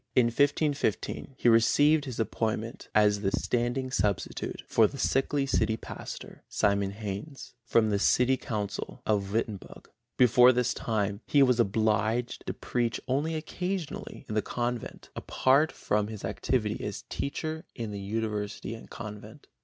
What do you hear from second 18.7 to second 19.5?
and convent.